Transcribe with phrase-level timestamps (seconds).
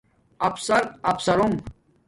[0.47, 1.57] افسراافسرُنگ